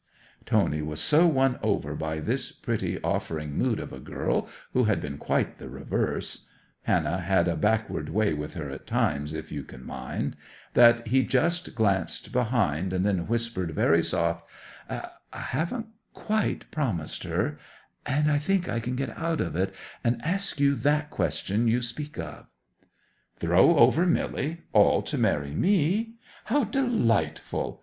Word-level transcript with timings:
'Tony 0.47 0.81
was 0.81 0.99
so 0.99 1.27
won 1.27 1.59
over 1.61 1.93
by 1.93 2.19
this 2.19 2.51
pretty 2.51 2.99
offering 3.03 3.51
mood 3.55 3.79
of 3.79 3.93
a 3.93 3.99
girl 3.99 4.49
who 4.73 4.85
had 4.85 4.99
been 4.99 5.15
quite 5.19 5.59
the 5.59 5.69
reverse 5.69 6.47
(Hannah 6.85 7.19
had 7.19 7.47
a 7.47 7.55
backward 7.55 8.09
way 8.09 8.33
with 8.33 8.55
her 8.55 8.67
at 8.71 8.87
times, 8.87 9.35
if 9.35 9.51
you 9.51 9.61
can 9.61 9.85
mind) 9.85 10.35
that 10.73 11.05
he 11.05 11.21
just 11.21 11.75
glanced 11.75 12.31
behind, 12.31 12.93
and 12.93 13.05
then 13.05 13.27
whispered 13.27 13.75
very 13.75 14.01
soft, 14.01 14.43
"I 14.89 15.03
haven't 15.31 15.85
quite 16.15 16.71
promised 16.71 17.21
her, 17.21 17.59
and 18.03 18.31
I 18.31 18.39
think 18.39 18.67
I 18.67 18.79
can 18.79 18.95
get 18.95 19.15
out 19.15 19.39
of 19.39 19.55
it, 19.55 19.71
and 20.03 20.19
ask 20.25 20.59
you 20.59 20.73
that 20.77 21.11
question 21.11 21.67
you 21.67 21.79
speak 21.79 22.17
of." 22.17 22.47
'"Throw 23.37 23.77
over 23.77 24.07
Milly?—all 24.07 25.03
to 25.03 25.17
marry 25.19 25.53
me! 25.53 26.15
How 26.45 26.63
delightful!" 26.63 27.79